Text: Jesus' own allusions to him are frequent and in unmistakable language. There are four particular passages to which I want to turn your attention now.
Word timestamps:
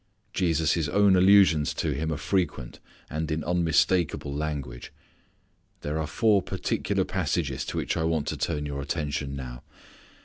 Jesus' 0.33 0.87
own 0.87 1.15
allusions 1.15 1.75
to 1.75 1.91
him 1.93 2.11
are 2.11 2.17
frequent 2.17 2.79
and 3.07 3.29
in 3.29 3.43
unmistakable 3.43 4.33
language. 4.33 4.91
There 5.81 5.99
are 5.99 6.07
four 6.07 6.41
particular 6.41 7.03
passages 7.05 7.63
to 7.65 7.77
which 7.77 7.95
I 7.95 8.03
want 8.05 8.27
to 8.29 8.35
turn 8.37 8.65
your 8.65 8.81
attention 8.81 9.35
now. 9.35 9.61